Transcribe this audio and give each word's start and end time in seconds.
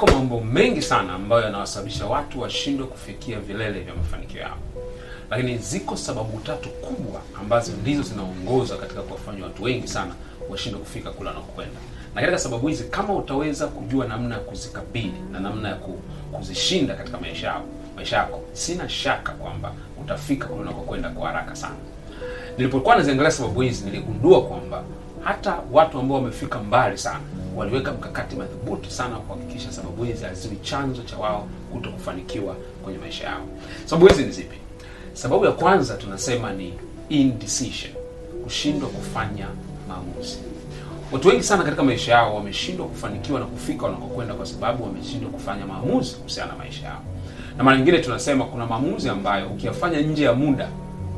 Yako 0.00 0.12
mambo 0.14 0.40
mengi 0.40 0.82
sana 0.82 1.12
ambayo 1.12 1.42
yanawasababisha 1.42 2.06
watu 2.06 2.40
washindwe 2.40 2.86
kufikia 2.86 3.40
vilele 3.40 3.80
vya 3.80 3.94
mafanikio 3.94 4.40
yao, 4.40 4.56
lakini 5.30 5.58
ziko 5.58 5.96
sababu 5.96 6.38
tatu 6.40 6.68
kubwa 6.68 7.20
ambazo 7.40 7.72
ndizo 7.72 8.02
zinaongoza 8.02 8.76
katika 8.76 9.02
kuwafanya 9.02 9.44
watu 9.44 9.62
wengi 9.62 9.88
sana 9.88 10.14
washindwe 10.50 10.80
kufika 10.80 11.10
kule 11.10 11.28
wanakokwenda. 11.28 11.80
Na 12.14 12.20
katika 12.20 12.38
sababu 12.38 12.68
hizi, 12.68 12.84
kama 12.84 13.14
utaweza 13.14 13.66
kujua 13.66 14.06
namna 14.06 14.34
ya 14.34 14.40
kuzikabili 14.40 15.14
na 15.32 15.40
namna 15.40 15.68
ya 15.68 15.74
kuzishinda 16.32 16.94
katika 16.94 17.18
maisha 17.18 17.46
yao 17.46 17.64
maisha 17.96 18.16
yako, 18.16 18.40
sina 18.52 18.88
shaka 18.88 19.32
kwamba 19.32 19.72
utafika 20.02 20.46
kule 20.46 20.60
unakokwenda 20.60 21.08
kwa 21.10 21.26
haraka 21.26 21.56
sana. 21.56 21.76
Nilipokuwa 22.58 22.96
naziangalia 22.96 23.30
sababu 23.30 23.60
hizi, 23.60 23.84
niligundua 23.84 24.42
kwamba 24.42 24.82
hata 25.24 25.58
watu 25.72 25.98
ambao 25.98 26.16
wamefika 26.18 26.58
mbali 26.58 26.98
sana 26.98 27.20
waliweka 27.60 27.92
mkakati 27.92 28.36
madhubuti 28.36 28.90
sana 28.90 29.16
kuhakikisha 29.16 29.72
sababu 29.72 30.04
hizi 30.04 30.24
haziwi 30.24 30.56
chanzo 30.56 31.02
cha 31.02 31.16
wao 31.16 31.48
kuto 31.72 31.90
kufanikiwa 31.90 32.56
kwenye 32.84 32.98
maisha 32.98 33.24
yao. 33.26 33.46
Sababu 33.84 34.06
hizi 34.06 34.22
ni 34.24 34.32
zipi? 34.32 34.56
Sababu 35.12 35.44
ya 35.44 35.52
kwanza 35.52 35.94
tunasema 35.94 36.52
ni 36.52 36.74
indecision, 37.08 37.92
kushindwa 38.44 38.88
kufanya 38.88 39.46
maamuzi. 39.88 40.38
Watu 41.12 41.28
wengi 41.28 41.42
sana 41.42 41.64
katika 41.64 41.82
maisha 41.82 42.12
yao 42.12 42.34
wameshindwa 42.36 42.86
kufanikiwa 42.86 43.40
na 43.40 43.46
kufika 43.46 43.84
wanakokwenda 43.86 44.34
kwa 44.34 44.46
sababu 44.46 44.84
wameshindwa 44.84 45.30
kufanya 45.30 45.66
maamuzi 45.66 46.14
kuhusiana 46.14 46.52
na 46.52 46.58
maisha 46.58 46.86
yao. 46.86 47.02
Na 47.56 47.64
mara 47.64 47.76
nyingine 47.76 47.98
tunasema 47.98 48.44
kuna 48.44 48.66
maamuzi 48.66 49.08
ambayo 49.08 49.46
ukiyafanya 49.48 50.00
nje 50.00 50.24
ya 50.24 50.32
muda 50.32 50.68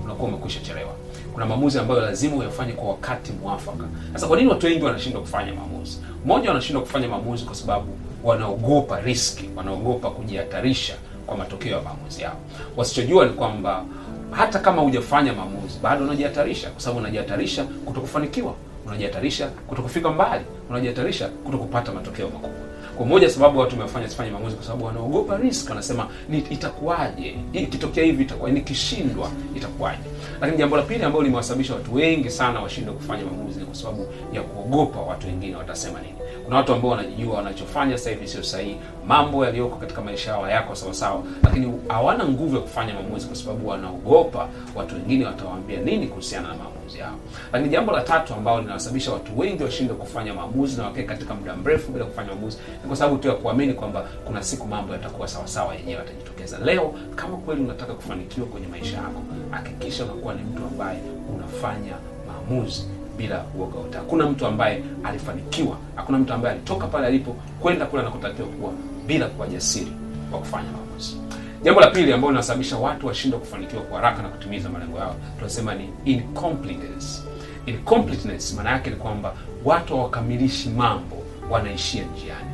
unakuwa 0.04 0.28
umekwisha 0.28 0.60
chelewa. 0.60 0.92
Kuna 1.32 1.46
maamuzi 1.46 1.78
ambayo 1.78 2.00
lazima 2.00 2.36
uyafanye 2.36 2.72
kwa 2.72 2.88
wakati 2.88 3.32
mwafaka. 3.32 3.84
Sasa 4.12 4.26
kwa 4.26 4.36
nini 4.36 4.48
watu 4.48 4.66
wengi 4.66 4.84
wanashindwa 4.84 5.20
kufanya 5.20 5.54
maamuzi? 5.54 5.98
Mmoja, 6.24 6.48
wanashindwa 6.48 6.82
kufanya 6.82 7.08
maamuzi 7.08 7.44
kwa 7.44 7.54
sababu 7.54 7.98
wanaogopa 8.24 9.00
riski, 9.00 9.50
wanaogopa 9.56 10.10
kujihatarisha 10.10 10.94
kwa 11.26 11.36
matokeo 11.36 11.76
ya 11.76 11.82
maamuzi 11.82 12.22
yao. 12.22 12.36
Wasichojua 12.76 13.24
ni 13.26 13.32
kwamba 13.32 13.84
hata 14.30 14.58
kama 14.58 14.82
hujafanya 14.82 15.32
maamuzi 15.32 15.78
bado 15.82 16.04
unajihatarisha, 16.04 16.70
kwa 16.70 16.80
sababu 16.80 17.00
unajihatarisha 17.00 17.64
kutokufanikiwa, 17.64 18.54
unajihatarisha 18.86 19.46
kutokufika 19.46 20.10
mbali, 20.10 20.44
unajihatarisha 20.70 21.28
kutokupata 21.28 21.92
matokeo 21.92 22.26
makubwa. 22.26 22.61
Kwa 23.02 23.08
moja 23.08 23.30
sababu 23.30 23.58
watu 23.58 23.76
wamefanya 23.78 24.08
sifanye 24.08 24.30
maamuzi 24.30 24.56
kwa 24.56 24.64
sababu 24.64 24.84
wanaogopa 24.84 25.36
risk, 25.36 25.68
wanasema 25.68 26.08
ni 26.28 26.38
itakuwaje, 26.38 27.36
ikitokea 27.52 28.04
hivi 28.04 28.22
itakuwa, 28.22 28.50
nikishindwa 28.50 29.30
itakuwaje? 29.56 30.02
Lakini 30.40 30.58
jambo 30.58 30.76
la 30.76 30.82
pili 30.82 31.04
ambalo 31.04 31.24
limewasababisha 31.24 31.74
watu 31.74 31.94
wengi 31.94 32.30
sana 32.30 32.60
washindwe 32.60 32.94
kufanya 32.94 33.24
maamuzi 33.24 33.60
ni 33.60 33.66
kwa 33.66 33.74
sababu 33.74 34.06
ya 34.32 34.42
kuogopa 34.42 35.00
watu 35.00 35.26
wengine 35.26 35.56
watasema 35.56 36.00
nini. 36.00 36.14
Kuna 36.44 36.56
watu 36.56 36.72
ambao 36.74 36.90
wanajijua 36.90 37.36
wanachofanya 37.36 37.98
sasa 37.98 38.10
hivi 38.10 38.28
sio 38.28 38.42
sahihi, 38.42 38.76
mambo 39.06 39.44
yaliyoko 39.44 39.76
katika 39.76 40.00
maisha 40.00 40.30
yao 40.30 40.42
hayako 40.42 40.74
sawa 40.74 40.94
sawa, 40.94 41.22
lakini 41.42 41.72
hawana 41.88 42.24
nguvu 42.28 42.54
ya 42.56 42.62
kufanya 42.62 42.94
maamuzi 42.94 43.26
kwa 43.26 43.36
sababu 43.36 43.68
wanaogopa 43.68 44.48
watu 44.74 44.94
wengine 44.94 45.24
watawaambia 45.26 45.80
nini 45.80 46.06
kuhusiana 46.06 46.48
na 46.48 46.54
maamuzi 46.54 46.98
yao. 46.98 47.16
Lakini 47.52 47.70
jambo 47.70 47.92
la 47.92 48.00
tatu 48.00 48.34
ambalo 48.34 48.60
linawasababisha 48.60 49.12
watu 49.12 49.38
wengi 49.38 49.62
washindwe 49.62 49.96
kufanya 49.96 50.34
maamuzi 50.34 50.76
na 50.76 50.84
wakae 50.84 51.02
katika 51.04 51.34
muda 51.34 51.56
mrefu 51.56 51.92
bila 51.92 52.04
kufanya 52.04 52.28
maamuzi 52.28 52.58
ni 52.82 52.88
kwa 52.88 52.96
sababu 52.96 53.16
tu 53.18 53.28
ya 53.28 53.34
kuamini 53.34 53.72
kwamba 53.74 54.04
kuna 54.24 54.42
siku 54.42 54.66
mambo 54.66 54.92
yatakuwa 54.92 55.28
sawa 55.28 55.46
sawa, 55.48 55.74
yenyewe 55.74 55.98
yatajitokeza. 55.98 56.58
Leo 56.58 56.94
kama 57.14 57.36
kweli 57.36 57.60
unataka 57.62 57.94
kufanikiwa 57.94 58.46
kwenye 58.46 58.66
maisha 58.66 58.96
yako, 58.96 59.22
hakikisha 59.50 60.04
unakuwa 60.04 60.34
ni 60.34 60.42
mtu 60.42 60.62
ambaye 60.64 60.98
unafanya 61.34 61.94
maamuzi 62.28 62.86
bila 63.16 63.44
uoga 63.58 63.78
wote. 63.78 63.98
Hakuna 63.98 64.26
mtu 64.30 64.46
ambaye 64.46 64.82
alifanikiwa, 65.04 65.76
hakuna 65.96 66.18
mtu 66.18 66.32
ambaye 66.32 66.54
alitoka 66.54 66.86
pale 66.86 67.06
alipo 67.06 67.36
kwenda 67.60 67.86
kule 67.86 68.02
anakotakiwa 68.02 68.48
kuwa 68.48 68.72
bila 69.06 69.26
kuwa 69.26 69.48
jasiri 69.48 69.92
wa 70.32 70.38
kufanya 70.38 70.68
maamuzi. 70.72 71.16
Jambo 71.62 71.80
la 71.80 71.90
pili 71.90 72.12
ambalo 72.12 72.30
linasababisha 72.32 72.76
watu 72.76 73.06
washindwe 73.06 73.40
kufanikiwa 73.40 73.82
kwa 73.82 74.00
haraka 74.00 74.22
na 74.22 74.28
kutimiza 74.28 74.68
malengo 74.68 74.98
yao, 74.98 75.16
tunasema 75.38 75.74
ni 75.74 75.88
incompleteness. 76.04 77.24
Incompleteness 77.66 78.54
maana 78.54 78.70
yake 78.70 78.90
ni 78.90 78.96
kwamba 78.96 79.34
watu 79.64 79.96
hawakamilishi 79.96 80.68
mambo, 80.68 81.16
wanaishia 81.50 82.04
njiani. 82.04 82.50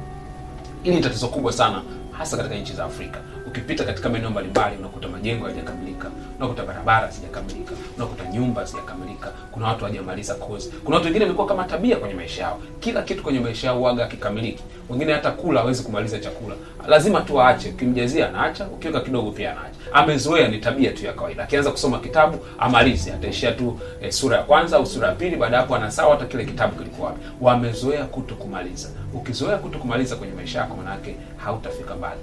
Hili 0.83 0.97
ni 0.97 1.03
tatizo 1.03 1.29
kubwa 1.29 1.53
sana 1.53 1.83
hasa 2.19 2.37
katika 2.37 2.55
nchi 2.55 2.73
za 2.73 2.85
Afrika. 2.85 3.19
Ukipita 3.49 3.85
katika 3.85 4.09
maeneo 4.09 4.31
mbalimbali, 4.31 4.77
unakuta 4.77 5.09
majengo 5.09 5.45
hayajakamilika, 5.45 6.11
unakuta 6.39 6.65
barabara 6.65 7.09
zijakamilika 7.11 7.73
unakuta 7.97 8.25
nyumba 8.33 8.65
zijakamilika 8.65 9.33
kuna 9.53 9.67
watu 9.69 9.81
hawajamaliza 9.81 10.35
kozi. 10.35 10.71
Kuna 10.85 10.97
watu 10.97 11.07
wengine 11.07 11.25
imekuwa 11.25 11.47
kama 11.47 11.65
tabia 11.65 11.97
kwenye 11.97 12.15
maisha 12.15 12.43
yao, 12.43 12.61
kila 12.81 13.03
kitu 13.03 13.23
kwenye 13.23 13.41
maisha 13.41 13.67
yao 13.67 13.83
waga 13.83 14.05
akikamiliki. 14.05 14.63
Wengine 14.91 15.13
hata 15.13 15.31
kula 15.31 15.61
hawezi 15.61 15.83
kumaliza 15.83 16.19
chakula, 16.19 16.55
lazima 16.89 17.21
tu 17.21 17.41
aache. 17.43 17.69
Ukimjazia 17.69 18.29
anaacha, 18.29 18.67
ukiweka 18.67 19.01
kidogo 19.01 19.31
pia 19.31 19.51
anaacha. 19.53 19.79
Amezoea, 19.93 20.49
ni 20.49 20.59
tabia 20.59 20.91
tu 20.91 21.07
ya 21.07 21.13
kawaida. 21.13 21.43
Akianza 21.43 21.71
kusoma 21.71 21.99
kitabu 21.99 22.39
amalize, 22.59 23.13
ataishia 23.13 23.53
tu 23.53 23.81
eh, 24.03 24.13
sura 24.13 24.37
ya 24.37 24.43
kwanza 24.43 24.77
au 24.77 24.87
sura 24.87 25.09
ya 25.09 25.15
pili. 25.15 25.37
Baada 25.37 25.57
hapo 25.57 25.75
anasawa 25.77 26.11
hata 26.15 26.27
kile 26.27 26.45
kitabu 26.45 26.77
kilikuwa 26.77 27.09
wapi. 27.09 27.21
Wamezoea 27.41 28.05
kuto 28.05 28.35
kumaliza. 28.35 28.89
Ukizoea 29.15 29.57
kuto 29.57 29.79
kumaliza 29.79 30.17
kwenye 30.17 30.33
maisha 30.35 30.59
yako, 30.59 30.77
manake 30.77 31.17
hautafika 31.37 31.95
mbali. 31.97 32.21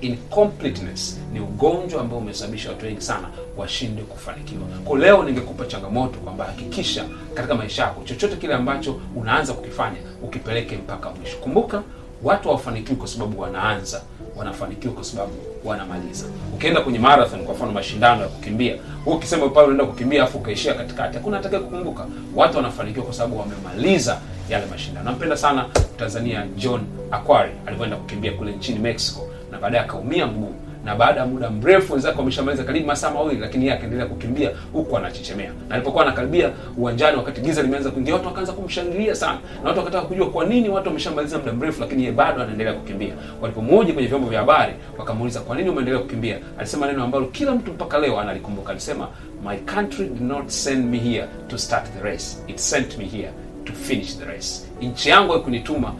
Ni 1.33 1.39
ugonjwa 1.39 2.01
ambao 2.01 2.19
umesababisha 2.19 2.69
watu 2.69 2.85
wengi 2.85 3.01
sana 3.01 3.27
washinde 3.57 4.01
kufanikiwa. 4.01 4.61
Kwa 4.85 4.99
leo 4.99 5.23
ningekupa 5.23 5.65
changamoto 5.65 6.19
kwamba 6.19 6.45
hakikisha 6.45 7.05
katika 7.33 7.55
maisha 7.55 7.83
yako 7.83 8.01
chochote 8.03 8.35
kile 8.35 8.53
ambacho 8.53 8.99
unaanza 9.15 9.53
kukifanya 9.53 9.97
ukipeleke 10.23 10.75
mpaka 10.77 11.09
mwisho. 11.09 11.37
Kumbuka, 11.37 11.81
watu 12.23 12.47
hawafanikiwi 12.47 12.95
kwa 12.97 13.07
sababu 13.07 13.41
wanaanza, 13.41 14.01
wanafanikiwa 14.35 14.93
kwa 14.93 15.03
sababu 15.03 15.31
wanamaliza. 15.63 16.25
Ukienda 16.53 16.81
kwenye 16.81 16.99
marathon, 16.99 17.43
kwa 17.43 17.55
mfano 17.55 17.71
mashindano 17.71 18.21
ya 18.21 18.27
kukimbia, 18.27 18.73
wewe 19.05 19.17
ukisema 19.17 19.49
pale 19.49 19.65
unaenda 19.67 19.85
kukimbia 19.85 20.23
afu 20.23 20.37
ukaishia 20.37 20.73
katikati, 20.73 21.17
hakuna 21.17 21.37
atakaye 21.39 21.63
kukumbuka. 21.63 22.05
Watu 22.35 22.57
wanafanikiwa 22.57 23.05
kwa 23.05 23.13
sababu 23.13 23.39
wamemaliza 23.39 24.19
yale 24.49 24.65
mashindano. 24.65 25.05
Nampenda 25.05 25.37
sana 25.37 25.65
Tanzania 25.97 26.47
John 26.57 26.81
Akwari 27.11 27.51
alivyoenda 27.65 27.97
kukimbia 27.97 28.31
kule 28.31 28.51
nchini 28.51 28.79
Mexico 28.79 29.27
na 29.51 29.57
baadaye 29.59 29.83
akaumia 29.83 30.27
mguu 30.27 30.53
na 30.85 30.95
baada 30.95 31.19
ya 31.19 31.25
muda 31.25 31.49
mrefu 31.49 31.93
wenzake 31.93 32.17
wameshamaliza 32.17 32.63
karibu 32.63 32.85
masaa 32.87 33.11
mawili, 33.11 33.41
lakini 33.41 33.65
yeye 33.65 33.77
akaendelea 33.77 34.05
kukimbia 34.05 34.51
huku 34.73 34.97
anachechemea. 34.97 35.51
Na 35.69 35.75
alipokuwa 35.75 36.03
anakaribia 36.05 36.51
uwanjani, 36.77 37.17
wakati 37.17 37.41
giza 37.41 37.61
limeanza 37.61 37.91
kuingia, 37.91 38.13
watu 38.13 38.27
wakaanza 38.27 38.53
kumshangilia 38.53 39.15
sana, 39.15 39.39
na 39.63 39.67
watu 39.69 39.79
wakataka 39.79 40.05
kujua 40.07 40.29
kwa 40.29 40.45
nini 40.45 40.69
watu 40.69 40.87
wameshamaliza 40.87 41.37
muda 41.37 41.53
mrefu, 41.53 41.81
lakini 41.81 42.01
yeye 42.03 42.15
bado 42.15 42.41
anaendelea 42.41 42.73
kukimbia. 42.73 43.13
Walipomhoji 43.41 43.93
kwenye 43.93 44.07
vyombo 44.07 44.27
vya 44.29 44.39
habari, 44.39 44.73
wakamuuliza 44.97 45.39
kwa 45.39 45.55
nini 45.55 45.69
umeendelea 45.69 45.99
kukimbia, 46.01 46.37
alisema 46.59 46.87
neno 46.87 47.03
ambalo 47.03 47.25
kila 47.25 47.51
mtu 47.55 47.71
mpaka 47.73 47.99
leo 47.99 48.19
analikumbuka. 48.19 48.71
Alisema, 48.71 49.07
my 49.47 49.57
country 49.57 50.05
did 50.05 50.21
not 50.21 50.47
send 50.49 50.85
me 50.91 50.97
here 50.97 51.25
to 51.47 51.57
start 51.57 51.85
the 51.97 52.03
race, 52.03 52.37
it 52.47 52.57
sent 52.57 52.97
me 52.97 53.05
here 53.05 53.29
to 53.65 53.73
finish 53.73 54.17
the 54.17 54.25
race. 54.25 54.61
Nchi 54.81 55.09
yangu 55.09 55.31
haikunituma 55.31 55.93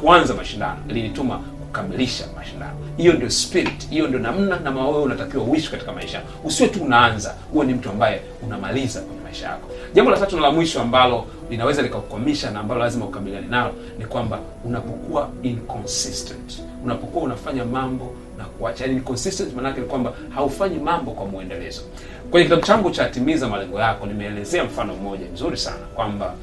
kuanza 0.00 0.34
mashindano, 0.34 0.76
ilinituma 0.88 1.40
kukamilisha 1.72 2.24
mashindano. 2.36 2.76
Hiyo 2.96 3.12
ndio 3.12 3.30
spirit, 3.30 3.88
hiyo 3.90 4.08
ndio 4.08 4.20
namna 4.20 4.58
na 4.58 4.70
wewe 4.70 5.02
unatakiwa 5.02 5.44
uishi 5.44 5.70
katika 5.70 5.92
maisha. 5.92 6.22
Usiwe 6.44 6.68
tu 6.68 6.82
unaanza, 6.82 7.34
uwe 7.52 7.66
ni 7.66 7.74
mtu 7.74 7.90
ambaye 7.90 8.20
unamaliza 8.42 9.00
kwenye 9.00 9.20
maisha 9.22 9.46
yako. 9.46 9.68
Jambo 9.94 10.10
la 10.10 10.16
tatu 10.18 10.36
na 10.36 10.42
la 10.42 10.50
mwisho 10.50 10.80
ambalo 10.80 11.26
linaweza 11.50 11.82
likakukwamisha 11.82 12.50
na 12.50 12.60
ambalo 12.60 12.80
lazima 12.80 13.04
ukabiliane 13.04 13.46
nalo 13.46 13.72
ni 13.98 14.06
kwamba 14.06 14.38
unapokuwa 14.64 15.28
inconsistent, 15.42 16.62
unapokuwa 16.84 17.24
unafanya 17.24 17.64
mambo 17.64 18.14
na 18.38 18.44
kuacha. 18.44 18.84
Yani 18.84 18.96
inconsistent 18.96 19.54
maana 19.54 19.70
ni 19.72 19.82
kwamba 19.82 20.12
haufanyi 20.34 20.78
mambo 20.78 21.10
kwa 21.10 21.26
mwendelezo. 21.26 21.80
Kwenye 22.30 22.44
kitabu 22.44 22.62
changu 22.66 22.90
cha 22.90 23.04
Timiza 23.08 23.48
Malengo 23.48 23.80
Yako 23.80 24.06
nimeelezea 24.06 24.64
mfano 24.64 24.94
mmoja 24.94 25.26
mzuri 25.34 25.56
sana 25.56 25.86
kwamba 25.94 26.34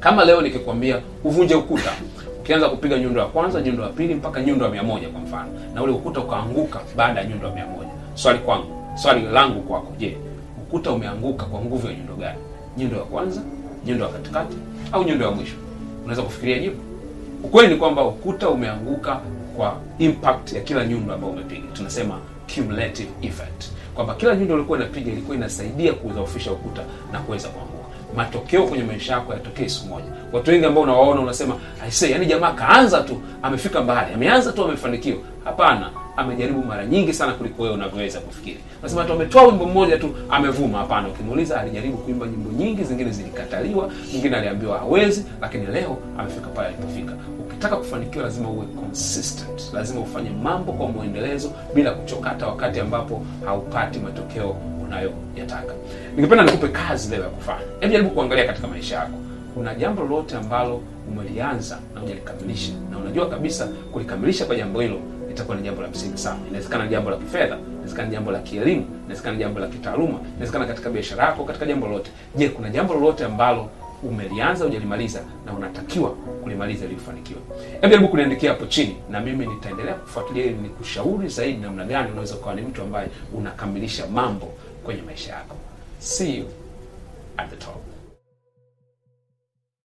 kama 0.00 0.24
leo 0.24 0.40
nikikwambia 0.42 1.00
uvunje 1.24 1.54
ukuta 1.54 1.92
ukianza 2.42 2.68
kupiga 2.68 2.98
nyundo 2.98 3.20
ya 3.20 3.26
kwanza, 3.26 3.60
nyundo 3.60 3.82
ya 3.82 3.88
pili 3.88 4.14
mpaka 4.14 4.42
nyundo 4.42 4.64
ya 4.64 4.70
mia 4.70 4.82
moja 4.82 5.08
kwa 5.08 5.20
mfano, 5.20 5.48
na 5.74 5.82
ule 5.82 5.92
ukuta 5.92 6.20
ukaanguka 6.20 6.80
baada 6.96 7.20
ya 7.20 7.26
nyundo 7.26 7.46
ya 7.46 7.54
mia 7.54 7.66
moja 7.66 7.88
swali 8.14 8.38
kwangu, 8.38 8.84
swali 9.02 9.22
langu 9.22 9.60
kwako, 9.62 9.92
je, 9.98 10.16
ukuta 10.62 10.90
umeanguka 10.92 11.44
kwa 11.46 11.60
nguvu 11.60 11.86
ya 11.86 11.94
nyundo 11.94 12.14
gani? 12.14 12.38
Nyundo 12.76 12.96
ya 12.96 13.02
kwanza, 13.02 13.40
nyundo 13.86 14.04
ya 14.04 14.10
katikati 14.10 14.56
au 14.92 15.04
nyundo 15.04 15.24
ya 15.24 15.30
mwisho? 15.30 15.54
Unaweza 16.04 16.22
kufikiria 16.22 16.58
jibu. 16.58 16.76
Ukweli 17.44 17.68
ni 17.74 17.76
kwamba 17.80 18.04
ukuta 18.04 18.48
umeanguka 18.48 19.20
kwa 19.56 19.76
impact 19.98 20.52
ya 20.52 20.60
kila 20.60 20.84
nyundo 20.86 21.14
ambayo 21.14 21.32
umepiga. 21.32 21.66
Tunasema 21.72 22.18
cumulative 22.54 23.08
effect, 23.22 23.64
kwamba 23.94 24.14
kila 24.14 24.36
nyundo 24.36 24.54
ulikuwa 24.54 24.78
inapiga 24.78 25.12
ilikuwa 25.12 25.36
inasaidia 25.36 25.92
kudhoofisha 25.92 26.52
ukuta 26.52 26.82
na 27.12 27.18
kuweza 27.18 27.48
kuangua. 27.48 27.72
Matokeo 28.16 28.66
kwenye 28.66 28.84
maisha 28.84 29.12
yako 29.12 29.32
yatokee 29.32 29.68
siku 29.68 29.86
moja. 29.88 30.06
Watu 30.32 30.50
wengi 30.50 30.64
ambao 30.66 30.82
unawaona 30.82 31.20
unasema 31.20 31.54
aisee, 31.84 32.10
yani 32.10 32.26
jamaa 32.26 32.52
kaanza 32.52 33.00
tu 33.00 33.20
amefika 33.42 33.82
mbali, 33.82 34.14
ameanza 34.14 34.52
tu 34.52 34.64
amefanikiwa. 34.64 35.18
Hapana, 35.44 35.90
amejaribu 36.16 36.62
mara 36.64 36.86
nyingi 36.86 37.12
sana 37.14 37.32
kuliko 37.32 37.62
wewe 37.62 37.74
unavyoweza 37.74 38.20
kufikiri. 38.20 38.60
Nasema 38.82 39.04
tu 39.04 39.12
ametoa 39.12 39.42
wimbo 39.46 39.66
mmoja 39.66 39.98
tu 39.98 40.14
amevuma. 40.30 40.78
Hapana, 40.78 41.08
ukimuuliza 41.08 41.60
alijaribu 41.60 41.96
kuimba 41.98 42.26
nyimbo 42.26 42.50
nyingi, 42.50 42.84
zingine 42.84 43.10
zilikataliwa, 43.10 43.90
nyingine 44.14 44.36
aliambiwa 44.36 44.78
hawezi, 44.78 45.26
lakini 45.40 45.66
leo 45.66 45.98
amefika 46.18 46.46
pale 46.48 46.68
alipofika. 46.68 47.12
Ukitaka 47.40 47.76
kufanikiwa, 47.76 48.24
lazima 48.24 48.50
uwe 48.50 48.66
consistent, 48.66 49.72
lazima 49.74 50.00
ufanye 50.00 50.30
mambo 50.30 50.72
kwa 50.72 50.88
mwendelezo 50.88 51.52
bila 51.74 51.90
kuchoka, 51.90 52.28
hata 52.28 52.46
wakati 52.46 52.80
ambapo 52.80 53.22
haupati 53.44 53.98
matokeo 53.98 54.56
unayoyataka. 54.84 55.74
Ningependa 56.16 56.44
nikupe 56.44 56.68
kazi 56.68 57.10
leo 57.10 57.22
ya 57.22 57.28
kufanya. 57.28 57.60
Hebu 57.80 57.92
jaribu 57.92 58.10
kuangalia 58.10 58.44
katika 58.44 58.68
maisha 58.68 58.96
yako, 58.96 59.18
kuna 59.54 59.74
jambo 59.74 60.02
lolote 60.02 60.36
ambalo 60.36 60.80
umelianza 61.08 61.78
na 61.94 62.00
hujalikamilisha 62.00 62.72
na 62.90 62.98
unajua 62.98 63.26
kabisa 63.28 63.68
kulikamilisha 63.92 64.44
kwa 64.44 64.56
jambo 64.56 64.80
hilo 64.80 64.98
itakuwa 65.32 65.56
ni 65.56 65.62
jambo 65.62 65.82
la 65.82 65.88
msingi 65.88 66.18
sana. 66.18 66.38
Inawezekana 66.48 66.84
ni 66.84 66.90
jambo 66.90 67.10
la 67.10 67.16
kifedha, 67.16 67.58
inawezekana 67.72 68.08
jambo 68.10 68.30
la 68.32 68.38
kielimu, 68.38 68.84
inawezekana 69.04 69.36
jambo 69.38 69.60
la 69.60 69.66
kitaaluma, 69.68 70.18
inawezekana 70.34 70.66
katika 70.66 70.90
biashara 70.90 71.24
yako, 71.24 71.44
katika 71.44 71.66
jambo 71.66 71.86
lolote. 71.86 72.10
Je, 72.36 72.48
kuna 72.48 72.70
jambo 72.70 72.94
lolote 72.94 73.24
ambalo 73.24 73.70
umelianza 74.02 74.64
hujalimaliza 74.64 75.20
na 75.46 75.52
unatakiwa 75.52 76.10
kulimaliza 76.42 76.84
ili 76.84 76.94
ufanikiwe? 76.94 77.40
Hebu 77.80 77.88
jaribu 77.90 78.08
kuniandikia 78.08 78.50
hapo 78.50 78.66
chini, 78.66 78.96
na 79.10 79.20
mimi 79.20 79.46
nitaendelea 79.46 79.94
kufuatilia 79.94 80.44
ili 80.44 80.54
nikushauri 80.54 81.28
zaidi 81.28 81.58
namna 81.58 81.84
gani 81.84 82.10
unaweza 82.12 82.34
ukawa 82.34 82.54
ni 82.54 82.62
mtu 82.62 82.82
ambaye 82.82 83.08
unakamilisha 83.34 84.06
mambo 84.06 84.46
kwenye 84.84 85.02
maisha 85.02 85.32
yako. 85.32 85.56
See 85.98 86.36
you 86.38 86.44
at 87.36 87.50
the 87.50 87.56
top. 87.56 87.91